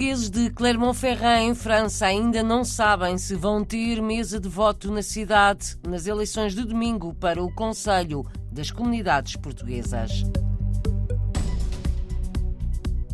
[0.00, 5.02] portugueses de Clermont-Ferrand, em França, ainda não sabem se vão ter mesa de voto na
[5.02, 10.24] cidade nas eleições de domingo para o Conselho das Comunidades Portuguesas.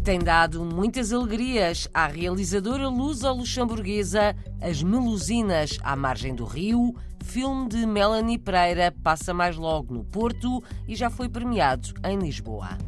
[0.05, 6.95] Tem dado muitas alegrias à realizadora luso-luxemburguesa As Melusinas à Margem do Rio,
[7.25, 12.79] filme de Melanie Pereira, passa mais logo no Porto e já foi premiado em Lisboa.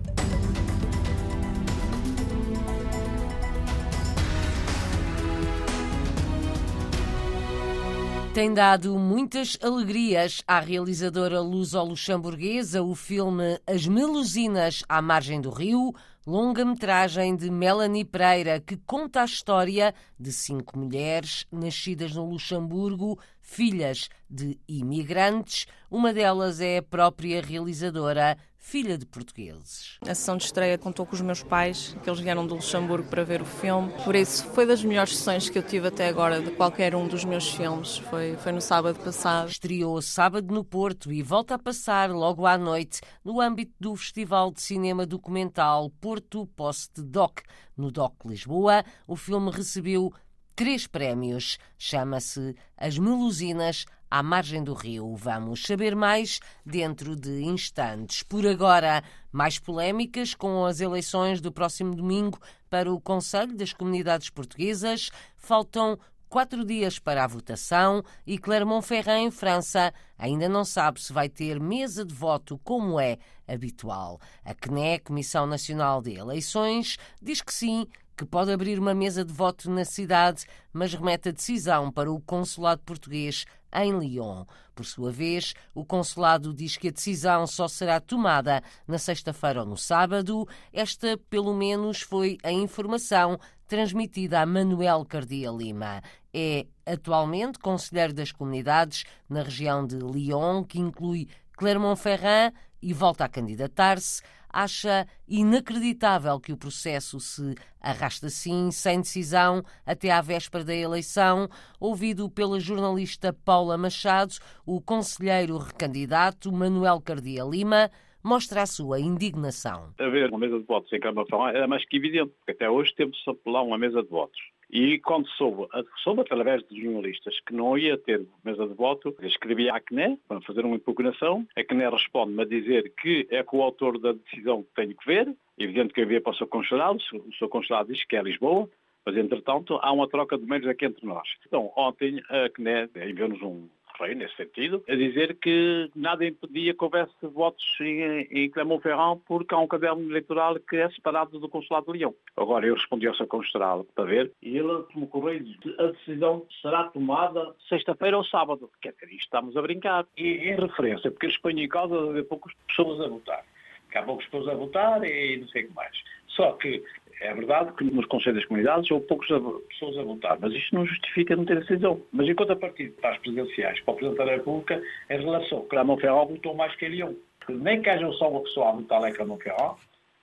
[8.38, 15.92] Tem dado muitas alegrias à realizadora luso-luxemburguesa o filme As Melusinas à Margem do Rio,
[16.24, 24.08] longa-metragem de Melanie Pereira, que conta a história de cinco mulheres nascidas no Luxemburgo, filhas
[24.30, 25.66] de imigrantes.
[25.90, 29.96] Uma delas é a própria realizadora, filha de portugueses.
[30.02, 33.24] A sessão de estreia contou com os meus pais, que eles vieram do Luxemburgo para
[33.24, 33.92] ver o filme.
[34.04, 37.24] Por isso, foi das melhores sessões que eu tive até agora de qualquer um dos
[37.24, 37.98] meus filmes.
[37.98, 39.48] Foi, foi no sábado passado.
[39.48, 44.52] Estreou sábado no Porto e volta a passar logo à noite no âmbito do Festival
[44.52, 47.40] de Cinema Documental Porto Post Doc.
[47.76, 50.12] No Doc Lisboa, o filme recebeu
[50.58, 51.56] três prémios.
[51.78, 55.14] Chama-se As Melusinas à margem do rio.
[55.16, 58.22] Vamos saber mais dentro de instantes.
[58.22, 62.38] Por agora, mais polémicas com as eleições do próximo domingo
[62.70, 65.10] para o Conselho das Comunidades Portuguesas.
[65.36, 71.28] Faltam quatro dias para a votação e Clermont-Ferrand, em França, ainda não sabe se vai
[71.28, 74.20] ter mesa de voto como é habitual.
[74.44, 77.86] A CNE, Comissão Nacional de Eleições, diz que sim,
[78.18, 82.20] que pode abrir uma mesa de voto na cidade, mas remete a decisão para o
[82.20, 84.44] consulado português em Lyon.
[84.74, 89.66] Por sua vez, o consulado diz que a decisão só será tomada na sexta-feira ou
[89.66, 90.48] no sábado.
[90.72, 96.02] Esta, pelo menos, foi a informação transmitida a Manuel Cardia Lima.
[96.34, 102.52] É atualmente conselheiro das comunidades na região de Lyon, que inclui Clermont-Ferrand
[102.82, 104.22] e volta a candidatar-se
[104.62, 111.48] acha inacreditável que o processo se arraste assim, sem decisão, até à véspera da eleição.
[111.78, 114.34] Ouvido pela jornalista Paula Machado,
[114.66, 117.88] o conselheiro recandidato Manuel Cardia Lima
[118.22, 119.94] mostra a sua indignação.
[119.98, 123.16] Haver uma mesa de votos em Câmara era mais que evidente, porque até hoje temos
[123.28, 124.40] a apelar uma mesa de votos.
[124.70, 125.66] E quando soube,
[126.02, 130.40] soube através de jornalistas que não ia ter mesa de voto, escrevi à CNE para
[130.42, 131.46] fazer uma impugnação.
[131.56, 135.06] A CNE responde-me a dizer que é com o autor da decisão que tenho que
[135.06, 135.34] ver.
[135.58, 138.68] Evidente que havia para o seu consulado, o seu consulado diz que é Lisboa,
[139.06, 141.26] mas entretanto há uma troca de meios aqui entre nós.
[141.46, 143.68] Então ontem a CNE enviou-nos um,
[143.98, 149.54] foi nesse sentido, a dizer que nada impedia que houvesse votos em, em Clermont-Ferrand porque
[149.54, 152.14] há um caderno eleitoral que é separado do Consulado de Leão.
[152.36, 155.44] Agora eu respondi ao seu consulado para ver e ele me correio
[155.78, 158.70] a decisão será tomada sexta-feira ou sábado.
[158.80, 160.06] Quer dizer, isto estamos a brincar.
[160.16, 163.44] E em referência, porque eles põem em causa de poucas pessoas a votar.
[163.90, 165.96] Que há poucas pessoas a votar e não sei o que mais.
[166.38, 166.84] Só que
[167.20, 169.28] é verdade que nos Conselhos das Comunidades houve poucas
[169.68, 172.00] pessoas a votar, mas isto não justifica não ter decisão.
[172.12, 174.80] Mas enquanto a partir para as presidenciais, para o Presidente da República,
[175.10, 177.18] em relação ao Clamão Ferrol votou mais que ele.
[177.48, 179.76] Nem que haja só uma pessoa a votar lá em Clamão Ferrol,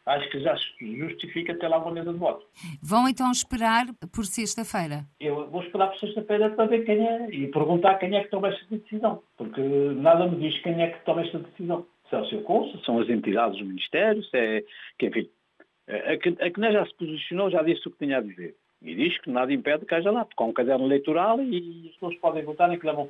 [0.06, 2.46] acho que já justifica ter lá uma mesa de voto.
[2.82, 5.04] Vão então esperar por sexta-feira?
[5.20, 8.50] Eu vou esperar por sexta-feira para ver quem é e perguntar quem é que toma
[8.50, 11.86] esta decisão, porque nada me diz quem é que toma esta decisão.
[12.10, 14.64] Se é o seu cônsul, são as entidades do Ministério, se é,
[15.00, 15.28] que, enfim,
[15.88, 18.56] a CNE já se posicionou, já disse o que tinha a dizer.
[18.82, 22.16] E diz que nada impede que haja lá, há um caderno eleitoral e as pessoas
[22.18, 23.08] podem votar em que levam.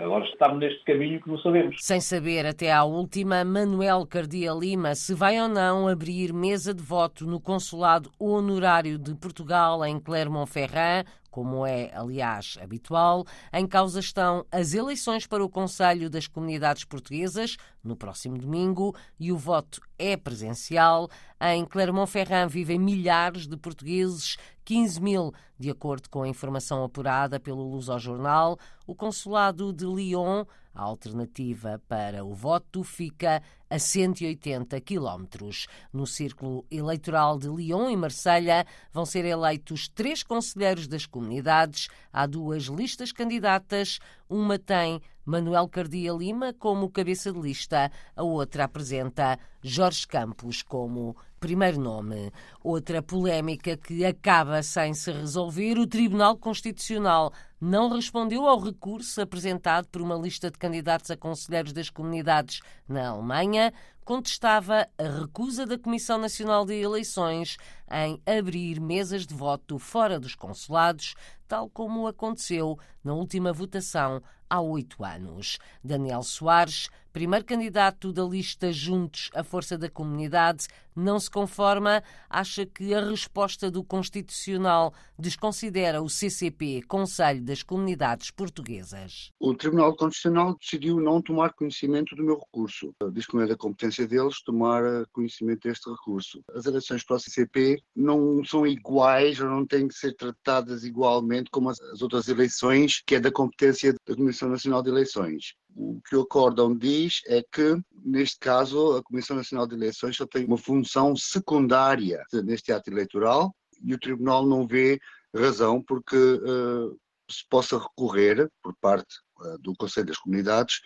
[0.00, 1.76] Agora estamos neste caminho que não sabemos.
[1.80, 6.82] Sem saber até à última, Manuel Cardia Lima se vai ou não abrir mesa de
[6.82, 13.24] voto no Consulado Honorário de Portugal em Clermont-Ferrand, como é, aliás, habitual.
[13.50, 19.32] Em causa estão as eleições para o Conselho das Comunidades Portuguesas, no próximo domingo, e
[19.32, 21.08] o voto é presencial.
[21.40, 27.66] Em Clermont-Ferrand vivem milhares de portugueses, 15 mil, de acordo com a informação apurada pelo
[27.66, 28.58] Luz ao Jornal.
[28.86, 30.44] O Consulado de Lyon
[30.74, 35.66] a alternativa para o voto fica a 180 quilómetros.
[35.92, 41.88] No círculo eleitoral de Lyon e Marselha vão ser eleitos três conselheiros das comunidades.
[42.12, 43.98] Há duas listas candidatas.
[44.28, 51.16] Uma tem Manuel Cardia Lima como cabeça de lista, a outra apresenta Jorge Campos como
[51.38, 52.32] primeiro nome.
[52.62, 59.86] Outra polémica que acaba sem se resolver: o Tribunal Constitucional não respondeu ao recurso apresentado
[59.88, 63.72] por uma lista de candidatos a conselheiros das comunidades na Alemanha,
[64.04, 67.56] contestava a recusa da Comissão Nacional de Eleições
[67.92, 71.14] em abrir mesas de voto fora dos consulados,
[71.46, 75.58] tal como aconteceu na última votação há oito anos.
[75.82, 82.66] Daniel Soares, primeiro candidato da lista Juntos à Força da Comunidade, não se conforma, acha
[82.66, 89.30] que a resposta do Constitucional desconsidera o CCP, Conselho das Comunidades Portuguesas.
[89.40, 92.94] O Tribunal Constitucional decidiu não tomar conhecimento do meu recurso.
[93.12, 96.42] Diz que não é da competência deles tomar conhecimento deste recurso.
[96.54, 101.50] As eleições para o CCP não são iguais ou não têm que ser tratadas igualmente
[101.50, 105.54] como as outras eleições, que é da competência da Comissão Nacional de Eleições.
[105.74, 110.26] O que o acórdão diz é que, neste caso, a Comissão Nacional de Eleições só
[110.26, 114.98] tem uma função secundária neste ato eleitoral e o Tribunal não vê
[115.34, 116.98] razão porque uh,
[117.30, 120.80] se possa recorrer, por parte uh, do Conselho das Comunidades,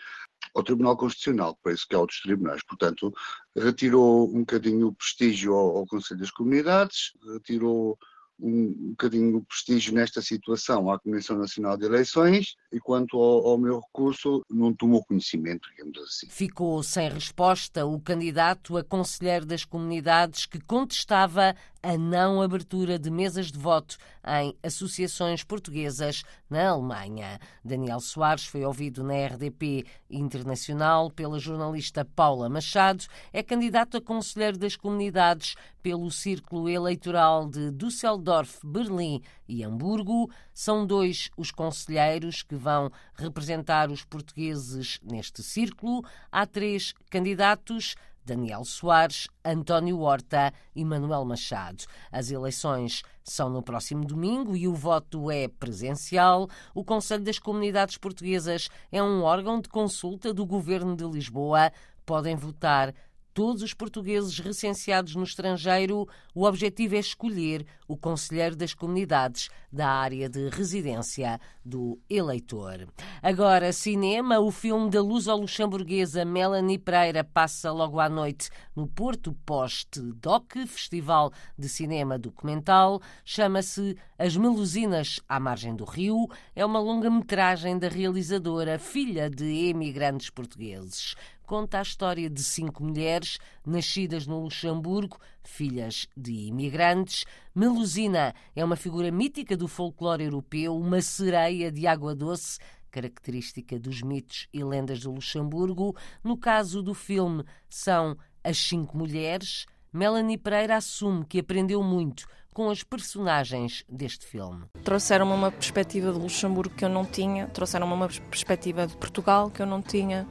[0.56, 2.62] ao Tribunal Constitucional, para isso que é outros tribunais.
[2.64, 3.12] Portanto,
[3.54, 7.98] retirou um bocadinho o prestígio ao, ao Conselho das Comunidades, retirou
[8.40, 13.58] um, bocadinho o prestígio nesta situação à Comissão Nacional de Eleições e quanto ao, ao,
[13.58, 16.26] meu recurso não tomou conhecimento, digamos assim.
[16.28, 21.54] Ficou sem resposta o candidato a conselheiro das comunidades que contestava
[21.86, 23.96] a não abertura de mesas de voto
[24.26, 27.38] em associações portuguesas na Alemanha.
[27.64, 34.58] Daniel Soares foi ouvido na RDP Internacional pela jornalista Paula Machado, é candidato a conselheiro
[34.58, 40.28] das comunidades pelo Círculo Eleitoral de Düsseldorf, Berlim e Hamburgo.
[40.52, 46.04] São dois os conselheiros que vão representar os portugueses neste círculo.
[46.32, 47.94] Há três candidatos
[48.26, 51.84] Daniel Soares, António Horta e Manuel Machado.
[52.10, 56.48] As eleições são no próximo domingo e o voto é presencial.
[56.74, 61.70] O Conselho das Comunidades Portuguesas é um órgão de consulta do Governo de Lisboa.
[62.04, 62.92] Podem votar
[63.36, 69.90] todos os portugueses recenseados no estrangeiro, o objetivo é escolher o conselheiro das comunidades da
[69.90, 72.88] área de residência do eleitor.
[73.22, 80.00] Agora, cinema, o filme da luso-luxemburguesa Melanie Pereira passa logo à noite no Porto Post
[80.14, 83.02] Doc, Festival de Cinema Documental.
[83.22, 86.26] Chama-se As Melusinas à Margem do Rio.
[86.54, 91.14] É uma longa-metragem da realizadora, filha de emigrantes portugueses
[91.46, 97.24] conta a história de cinco mulheres nascidas no Luxemburgo, filhas de imigrantes.
[97.54, 102.58] Melusina é uma figura mítica do folclore europeu, uma sereia de água doce,
[102.90, 105.96] característica dos mitos e lendas do Luxemburgo.
[106.22, 109.66] No caso do filme, são as cinco mulheres.
[109.92, 114.64] Melanie Pereira assume que aprendeu muito com as personagens deste filme.
[114.82, 119.60] Trouxeram-me uma perspectiva de Luxemburgo que eu não tinha, trouxeram-me uma perspectiva de Portugal que
[119.60, 120.26] eu não tinha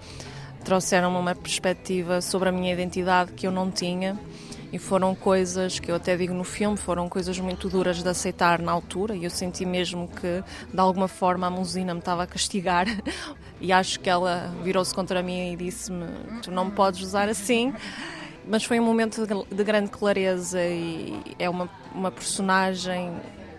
[0.65, 4.19] trouxeram-me uma perspectiva sobre a minha identidade que eu não tinha.
[4.73, 8.59] E foram coisas que eu até digo no filme, foram coisas muito duras de aceitar
[8.59, 9.15] na altura.
[9.15, 12.87] E eu senti mesmo que de alguma forma a Musina me estava a castigar.
[13.61, 16.05] E acho que ela virou-se contra mim e disse-me
[16.43, 17.73] tu não me podes usar assim.
[18.45, 23.13] Mas foi um momento de grande clareza e é uma, uma personagem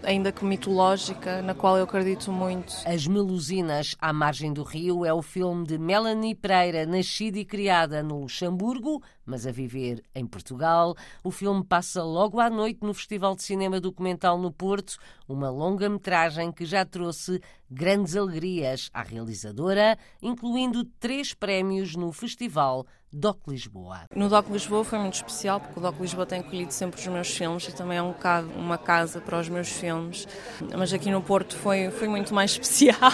[0.06, 2.73] ainda que mitológica, na qual eu acredito muito.
[2.87, 8.04] As Melusinas à Margem do Rio é o filme de Melanie Pereira, nascida e criada
[8.04, 10.95] no Luxemburgo, mas a viver em Portugal.
[11.25, 14.97] O filme passa logo à noite no Festival de Cinema Documental no Porto,
[15.28, 23.49] uma longa-metragem que já trouxe grandes alegrias à realizadora, incluindo três prémios no Festival DOC
[23.49, 24.00] Lisboa.
[24.14, 27.30] No DOC Lisboa foi muito especial, porque o DOC Lisboa tem colhido sempre os meus
[27.30, 30.28] filmes e também é um bocado uma casa para os meus filmes.
[30.76, 33.11] Mas aqui no Porto foi, foi muito mais especial,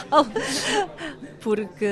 [1.40, 1.85] porque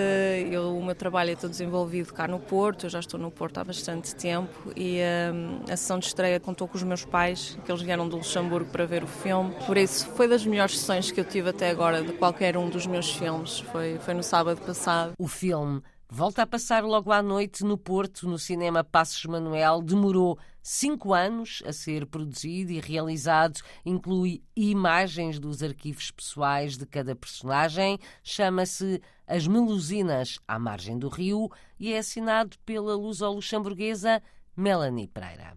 [0.50, 3.58] eu, o meu trabalho é todo desenvolvido cá no Porto, eu já estou no Porto
[3.58, 4.98] há bastante tempo e
[5.32, 8.70] um, a sessão de estreia contou com os meus pais, que eles vieram do Luxemburgo
[8.70, 9.54] para ver o filme.
[9.66, 12.86] Por isso, foi das melhores sessões que eu tive até agora de qualquer um dos
[12.86, 13.60] meus filmes.
[13.60, 15.12] Foi, foi no sábado passado.
[15.18, 19.80] O filme Volta a passar logo à noite no Porto, no cinema Passos Manuel.
[19.80, 23.60] Demorou cinco anos a ser produzido e realizado.
[23.86, 27.96] Inclui imagens dos arquivos pessoais de cada personagem.
[28.24, 34.20] Chama-se As Melusinas à Margem do Rio e é assinado pela luso-luxemburguesa
[34.56, 35.56] Melanie Pereira.